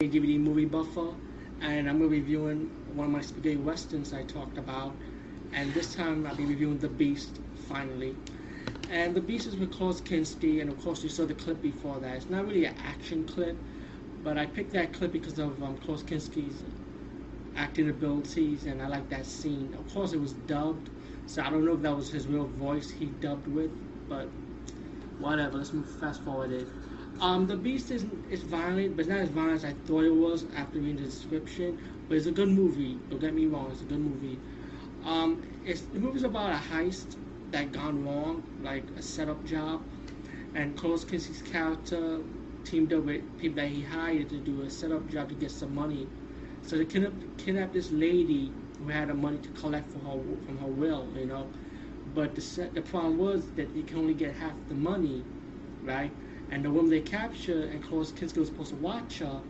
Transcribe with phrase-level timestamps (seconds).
[0.00, 1.12] DVD movie buffer,
[1.60, 4.94] and I'm to be reviewing one of my spaghetti westerns I talked about.
[5.52, 7.38] And this time I'll be reviewing The Beast,
[7.68, 8.16] finally.
[8.88, 12.00] And The Beast is with Klaus Kinski, and of course you saw the clip before
[12.00, 12.16] that.
[12.16, 13.58] It's not really an action clip,
[14.24, 16.62] but I picked that clip because of um, Klaus Kinski's
[17.56, 19.76] acting abilities, and I like that scene.
[19.78, 20.88] Of course, it was dubbed,
[21.26, 23.70] so I don't know if that was his real voice he dubbed with,
[24.08, 24.28] but
[25.18, 25.58] whatever.
[25.58, 26.66] Let's move fast forward it.
[27.20, 30.14] Um, the Beast is is violent, but it's not as violent as I thought it
[30.14, 31.78] was after reading the description.
[32.08, 32.98] But it's a good movie.
[33.10, 34.38] Don't get me wrong, it's a good movie.
[35.04, 37.16] Um, it's the movie's about a heist
[37.52, 39.82] that gone wrong, like a setup job,
[40.54, 42.20] and Klaus Kinski's character
[42.64, 45.74] teamed up with people that he hired to do a setup job to get some
[45.74, 46.08] money.
[46.62, 50.58] So they kidnapped, kidnapped this lady who had the money to collect for her from
[50.58, 51.48] her will, you know.
[52.14, 55.24] But the set, the problem was that they can only get half the money,
[55.84, 56.10] right?
[56.50, 59.40] And the woman they captured and Klaus Kinski was supposed to watch her.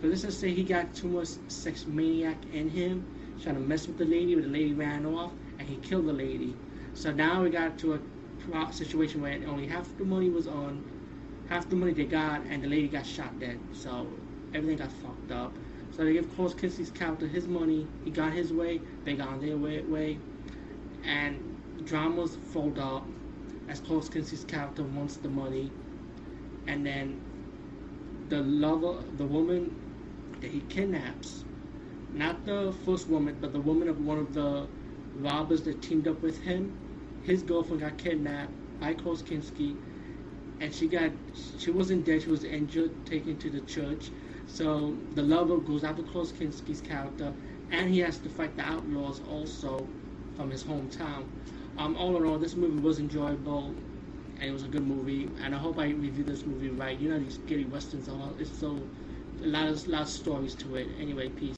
[0.00, 3.04] But let's just say he got too much sex maniac in him,
[3.42, 6.12] trying to mess with the lady, but the lady ran off and he killed the
[6.12, 6.54] lady.
[6.94, 10.82] So now we got to a situation where only half the money was on,
[11.48, 13.58] half the money they got, and the lady got shot dead.
[13.72, 14.06] So
[14.54, 15.52] everything got fucked up.
[15.92, 17.86] So they give Klaus Kinski's character his money.
[18.04, 18.80] He got his way.
[19.04, 20.18] They got their way, way.
[21.04, 21.38] and
[21.84, 23.06] dramas fold up
[23.68, 25.70] as Klaus Kinski's character wants the money,
[26.70, 27.20] and then
[28.28, 29.74] the lover, the woman
[30.40, 31.44] that he kidnaps,
[32.14, 34.68] not the first woman, but the woman of one of the
[35.16, 36.72] robbers that teamed up with him,
[37.24, 39.22] his girlfriend got kidnapped by Klaus
[40.60, 41.10] and she got
[41.58, 44.10] she wasn't dead, she was injured, taken to the church.
[44.46, 47.32] So the lover goes after Klaus character,
[47.72, 49.86] and he has to fight the outlaws also
[50.36, 51.24] from his hometown.
[51.78, 53.74] Um, all in all, this movie was enjoyable,
[54.40, 55.28] and it was a good movie.
[55.42, 56.98] And I hope I review this movie right.
[56.98, 58.78] You know, these spaghetti westerns are all—it's so
[59.42, 60.88] a lot of, lot of stories to it.
[61.00, 61.48] Anyway, peace.